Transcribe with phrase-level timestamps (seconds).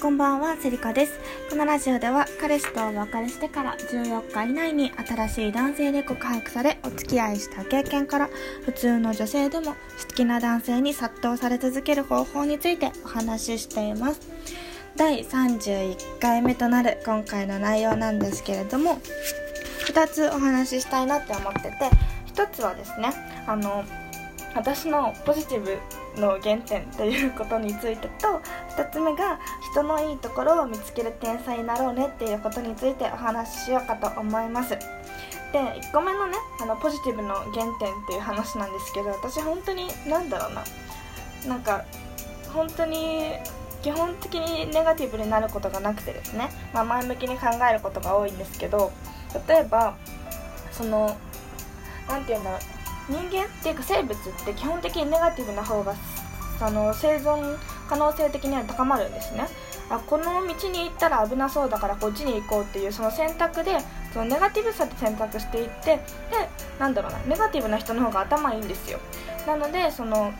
[0.00, 1.18] こんばんは、セリカです。
[1.50, 8.30] このラジオでは、彼氏とお別れしてから14日以内に新しい男性で告白され、お付き合いした経験から、
[8.64, 9.76] 普通の女性でも好
[10.14, 14.20] きな男性に殺到され続ける方法についてお話ししています。
[14.94, 19.00] 第31回目となる今回の内容なんですけれども、
[19.88, 21.70] 2つお話ししたいなって思ってて、
[22.34, 23.10] 1つはですね、
[23.48, 23.84] あの、
[24.54, 25.78] 私のポジティブ
[26.20, 28.40] の原点ということについてと
[28.76, 29.38] 2つ目が
[29.72, 34.70] 人のいいところを見つける天才になろうねっていうことについてお話ししようかと思います。
[34.70, 37.72] で1個目のねあのポジティブの原点っ
[38.06, 40.64] ていう話なんですけど私本当に何だろうな。
[41.46, 41.84] なんか
[42.52, 43.34] 本当に
[43.82, 48.90] 基本的にネガティブになることがなくてですね、まあ、前向きに考えることが多いんですけど
[49.46, 49.96] 例えば
[50.72, 51.16] その
[52.08, 52.77] 何て言うんだろう。
[53.08, 55.94] 人間っていうか生物って基本的にネガティブな方が
[56.60, 57.56] あの生存
[57.88, 59.46] 可能性的には高まるんですね。
[59.90, 63.78] あこの道に行ったら危なそうだからこっちに行こうっていうその選択で
[64.12, 66.02] そのネガティブさで選択していってで
[66.78, 68.98] なんだろうなネガティブな人の方が頭いいんですよ。
[69.46, 70.32] なのでその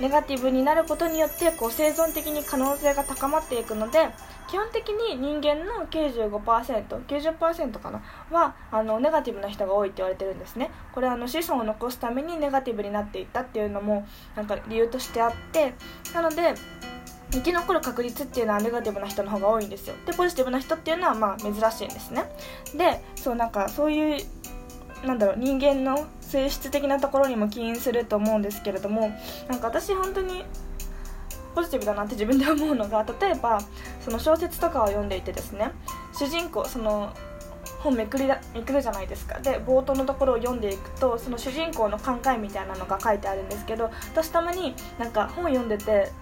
[0.00, 4.08] ネガティブになることによってこう生存的に可能性が高まっていくので
[4.52, 10.70] 基本的に人間の 95%90% かなはあのネガティブな人が多いって言われてるんですね。
[10.94, 15.72] これあの子孫を残すためにネガティブになっていったっていうのもなんか理由としてあって
[16.12, 16.52] なので
[17.30, 19.94] 生き残る確率っていうのはネガティブな人の方が多いんですよ。
[20.04, 22.30] でポジティブな人っていうのはまあ珍しいんですね。
[22.76, 24.26] でそうなんかそういう
[25.06, 29.12] なんだろう人間の性質的なところにも起因すると思うんですけれども
[29.48, 30.44] なんか私本当に
[31.54, 33.60] ポジティブだなって自分で思うのが例えば
[34.00, 35.72] その小説とかを読んでいてですね
[36.12, 37.12] 主人公その
[37.82, 39.40] 本めくりだめくるじゃないですか。
[39.40, 46.12] で冒頭のところを読んでいくとその主人公の考えみたいなのが書いてあるんですけど私たまになんか本読んでて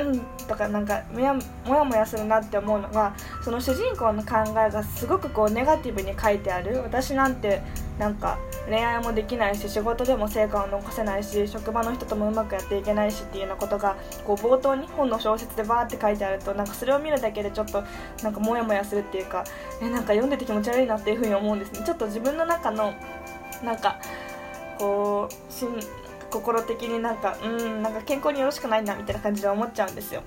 [0.00, 6.80] うんとかなんかもやもやするなって思うのがその主人公の考えがすごくこうネガティブに書いてある。
[6.82, 7.62] 私なんて
[7.98, 8.38] なんか
[8.68, 17.84] 恋愛もできないし仕事でも成果を残せないし職場の人ともうまくやっていけないしっていうようなことがこう冒頭に本の小説でバーって書いてあるとなんかそれを見るだけでちょっと
[18.22, 19.44] なんかモヤモヤするっていうか
[19.80, 21.82] えなんか読んでて気持ち悪いなっていうふうに思うんですね。
[21.84, 22.94] ちょっと自分の中の
[23.62, 24.00] なんか
[24.78, 25.52] こう
[26.34, 30.22] 心的になんかうんなんか健康によろしくないなみたいな感じで思っちゃうんですよ。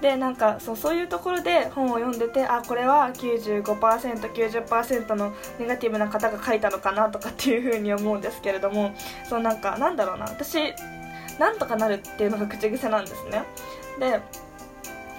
[0.00, 8.94] でなんかそうそういうところで本を読んでてあこれは 95%90% のネガティブな方が書いたのかなとかっていう風に思うんですけれども
[9.28, 10.24] そうなんかなんだろうな。
[10.24, 10.74] 私
[11.38, 13.44] なんとかなるっていうのが口癖なんですね。
[14.00, 14.20] で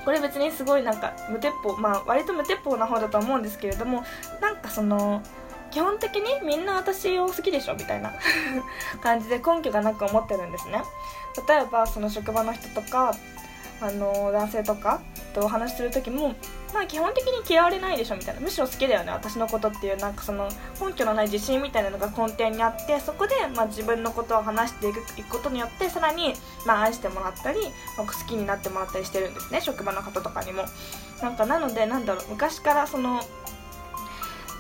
[0.04, 4.04] これ別にすごいなんか無鉄砲まあ割と無鉄砲な方だと思うんですけれども
[4.40, 5.24] なんかその
[5.76, 8.14] 基本的にみんな私を好きでしょみたいな
[9.04, 10.82] 感じで根拠がなく思ってるんですね。
[11.50, 13.14] 例えばその職場の人とか
[13.82, 15.02] あの男性とか
[15.34, 16.34] とお話しする時も
[16.74, 18.40] まあ基本的に嫌われないでしょみたいな。
[18.40, 20.48] むしろ好きだよね私のことっていうなんかその
[20.80, 27.60] 根拠のない自信みたいなのが根底にあってそこでまあ自分のことを話していくことによってさらにまあ愛してもらったり、
[27.98, 30.64] まあ、好きになってもらったりしてるんですね職場の方とかにも。
[31.22, 33.22] なんかなのでなんだろう昔からその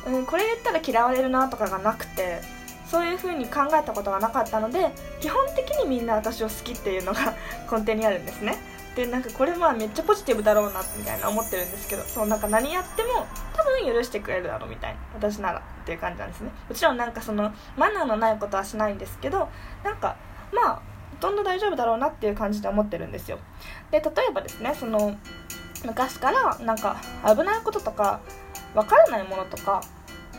[0.05, 2.41] うん、これ言ったら嫌われるなとかがなくて
[2.85, 7.33] そういう風に考えたことがなかったので基本的にみんな私を好きっていうのが
[7.71, 8.57] 根底にあるんですね。
[8.95, 16.51] でなんかこれまあめっちゃポジティブだろうなみたいな思ってるんですけどそうなんか何やっても多分許してくれるだろうみたいな私ならっていう感じなんですね。
[16.69, 19.49] もちろんなんかそのマナーのないことはしないんですけど
[19.83, 20.15] なんか
[20.53, 20.81] まあほ
[21.19, 23.39] とんど大丈夫だろうなっていう感じで思ってるんですよ。
[23.91, 25.15] で例えばですねその
[25.83, 26.95] 昔からなんか
[27.25, 28.21] 危ないこととか
[28.73, 29.81] 分からないものとか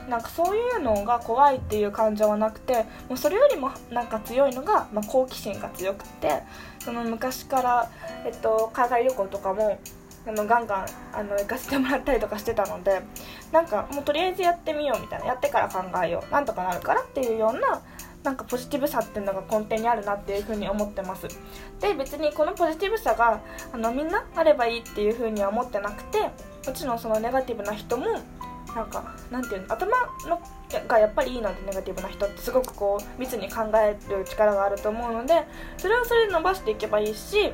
[0.08, 6.42] なんかそういうのが怖いっていう感情はなくてもうそれよりもなんか強いのが、まあ、好奇心が強くて
[6.78, 7.90] その昔から、
[8.24, 9.80] えっと、海外旅行とかも
[10.26, 13.02] あのガンガンあの行かせてもらったりとかしてたので
[13.52, 17.82] なんかもうとりあえずやってみようみたいなやってから考えようなんとかなるからっていうような
[18.24, 21.28] なんかポジティブさっていうのが根底にあるなっていうふうに思ってます。
[21.80, 23.40] で別にこのポジティブさが
[23.72, 26.18] あのみんなあればいいっていうふうには思ってなくて
[26.66, 28.06] もちろんそのネガティブな人も
[28.76, 29.96] なんかなんていうの頭
[30.28, 30.40] の
[30.86, 35.46] がやっぱりいいのでネガティブな人ってすごくこう密に考える力があると思うので
[35.78, 37.52] それはそれで伸ばしていけばいいし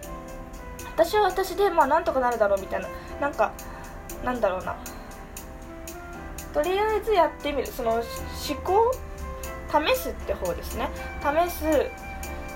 [0.97, 2.89] 私は私でまあなんとかなるだろうみたいな
[3.21, 3.53] なんか
[4.25, 4.77] なんだろうな。
[6.53, 7.67] とりあえずやってみる。
[7.67, 8.03] その思
[8.63, 8.93] 考
[9.71, 10.91] 試すって方ですね。
[11.23, 11.65] 試す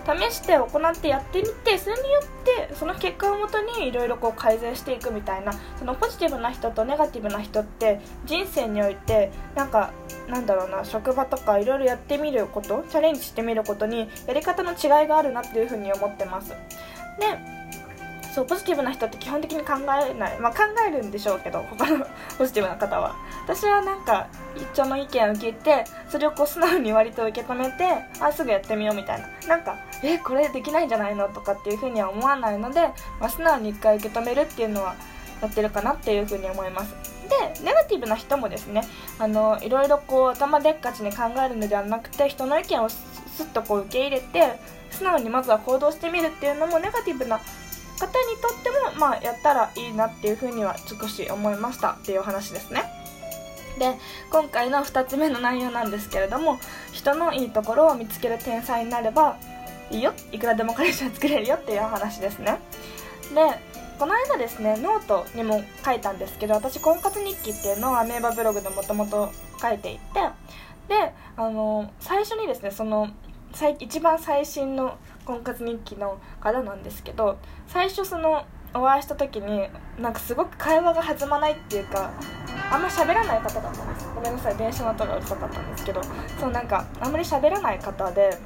[0.07, 9.93] 試して行ってやってみてそれによってその結果をもとにいろいろ改善していくみたいなそのポジティブな人とネガティブな人って人生においてなんか
[10.29, 16.51] なんだろうな職場とかいろいろやってみることチャレンジしてみることにやり方の違いがあるなっていうふうに思ってます。
[16.51, 16.57] で
[18.37, 22.07] そうポジティブな人って基本的に考えないまあ考えるんでしょうけど他の
[22.37, 23.17] ポジティブな方は。
[23.45, 29.29] 私はなんか一丁の意見を聞いてそれをこう素直に割と受け止めてあすぐやってみようみたいな。
[29.49, 34.97] なんかえこれできないんじゃないのとかっていうふうには思わないので、まあ、素直に一回受け止めるっていうのは
[35.41, 36.95] やってるかなっていうふうに思います。
[37.31, 38.83] でネガティブな人もですね
[39.19, 42.99] あのいろいろこう頭でっかちに考えるのではなくて人の意見をす
[43.45, 44.61] っとこう受け入れて
[44.91, 47.41] 素直にまずは行動してみるっていうのもネガティブな
[47.97, 52.85] 方にとっても、まあ、やったらいいなっていうふうには少し思いましたっていう話ですね。
[53.79, 53.95] で
[54.31, 56.59] 今回の2つ目の内容なんですけれども
[56.93, 59.37] 人のいいところを見つける天才になれば
[59.91, 60.13] いいよ。
[60.33, 62.59] いくらでも彼氏は作れるよっていう話ですね。
[63.35, 70.21] でこの間ですねノートにも書いたんですけど私婚活日記っていうのをアメーバブログでもともと書いていて
[70.89, 73.09] であの最初にですねその
[73.79, 78.45] 一番最新の婚活日記の方なんですけど最初その
[78.75, 79.69] お会いした時に
[79.99, 82.13] なんかすごく会話が弾まないっていうか
[82.71, 84.07] あんま喋らない方だったんです。
[84.15, 86.01] ごめんなさい電車の音がうるさかったんですけど
[86.39, 88.37] そうなんかあんまり喋らない方で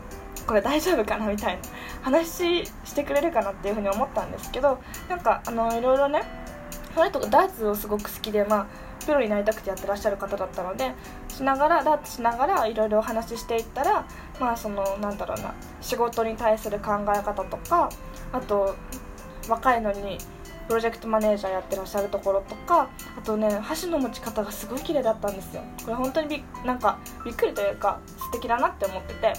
[0.46, 1.62] これ大丈夫かなみたいな
[2.02, 6.22] 話してくれるかなっていうふうに思ったんですけどなんかあのいろいろね
[6.94, 8.66] その人がダーツをすごく好きでまあ
[9.04, 10.92] プロになりたくてやってらっしゃる方だったので
[11.28, 14.06] しながらダーツしながらいろいろお話ししていったら
[14.38, 17.90] まあそのなんだろうな仕事に対する考え方とか
[18.32, 18.76] あと
[19.48, 20.18] 若いのに
[20.70, 25.62] プロジェクトマネージャーやってらっしゃるところとかあとね箸の持ち方がすごい綺麗だったんですよ。
[25.82, 29.32] これ本当にびなんかびっくりというか素敵だなって思ってて。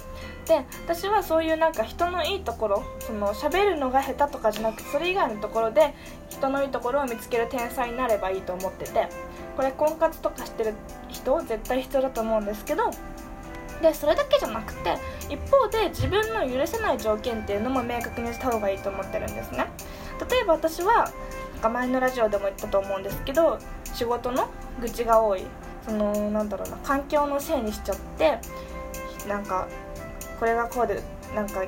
[0.45, 5.94] で私はそういうなんか人のいいところその喋るのが下手とかじゃなくてそれ以外のところで
[6.30, 9.07] 人のいいところを見つける天才になればいいと思ってて
[9.56, 10.74] これ婚活とかしてる
[11.07, 12.92] 人絶対必要だと思うんですけど
[13.81, 14.98] でそれだけじゃなくて
[15.30, 19.68] 一方で自分の許せない条件っていうのも明確にした方がいいと思ってるんですね。
[20.30, 21.12] 例えば私は
[21.54, 23.60] なんか前のラジオでも言ったと思うんですけど
[23.94, 25.46] 仕事の愚痴が多い。
[25.84, 28.38] そのなんだろうな環境のせいにしちゃって
[29.28, 29.68] なんか
[30.40, 31.02] これがこうで
[31.34, 31.64] なんか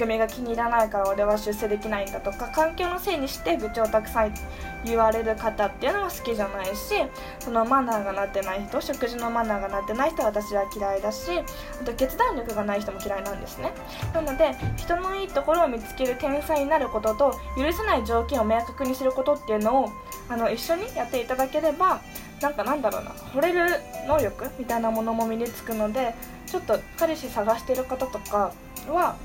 [0.00, 4.34] 組みが気に入らないから俺は出世できないんだとか環境のせいにして愚痴をたくさん
[4.82, 6.94] 言われる方っていうのは好きじゃないし
[7.38, 13.72] そのマナーがなってない人食事のマナーがなってない人は私は嫌いだしあと決断力がない人も嫌いなんですね。
[14.14, 19.92] なので人のいいところを見つける天才になることと許せない条件を明確にすることっていうのを
[20.30, 22.00] あの一緒にやっていただければ
[22.40, 23.68] なんかなんだろうな惚れる
[24.08, 26.14] 能力みたいなものも身につくので
[26.46, 28.52] ちょっと彼氏探してる方とか
[28.88, 29.16] は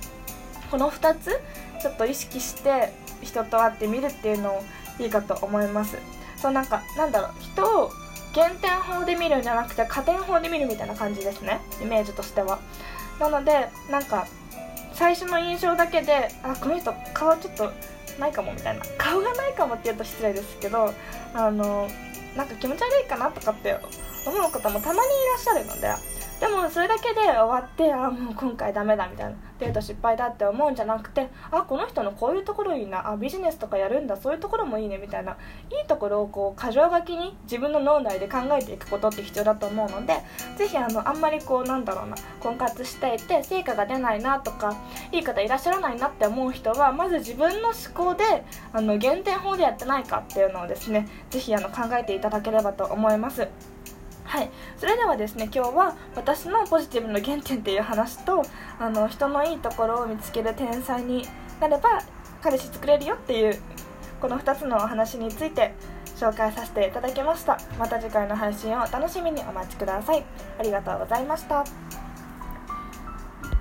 [0.72, 1.42] この2つ
[1.82, 2.92] ちょっと意識して
[3.22, 4.64] 人と会ってみるっていうのを
[5.00, 5.98] いいかと思います。
[6.38, 7.92] そうなんかなんだろう人を
[8.34, 12.60] 減点法で見るんじゃなくて加点法で見るみたいな感じですねイメージとしては。
[13.20, 14.28] なのでなんか
[14.94, 17.72] 最初の印象だけであこの人顔ちょっと
[18.20, 20.94] ないかもみたいな顔がないかもって言うと失礼ですけど
[21.34, 21.90] あの
[22.36, 23.78] なんか気持ち悪いかなとかって
[24.26, 25.02] 思う方もたまにい
[25.34, 25.94] らっしゃるので
[26.40, 35.38] でもそれだけで終わってあもう今回ダメだみたいなデート失敗だって思うんじゃなくてあこの人のこういうところいいなあビジネスとかやるんだそういうところもいいねみたいな
[35.72, 40.18] いいところをこう箇条書きに自分の脳内で考えていくことって必要だと思うので
[40.58, 44.76] ぜひあのあんまりこうなんだろうな婚活していて成果が出ないなとか
[45.14, 48.24] いい方いらっしゃらないなって思う人はまず自分の思考で
[48.74, 53.75] あの減点法でやってないかっていうのをですねぜひあの考えていただければと思います。
[54.26, 54.50] はい。
[54.78, 58.44] それではですね今日は私のポジティブの原点っていう話と
[58.80, 61.28] あの人のいいところを見つける天才に
[61.60, 62.02] なれば
[62.42, 63.60] 彼氏作れるよっていう
[64.20, 65.74] この2つのお話について
[66.16, 67.60] 紹介させていただきました。
[67.78, 70.24] また次回の配信をお楽しみにお待ちください。
[70.60, 71.85] ありがとうございました。